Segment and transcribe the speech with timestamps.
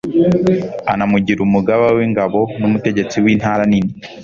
[0.91, 3.91] anamugira umugaba w'ingabo n'umutegetsi w'intara nini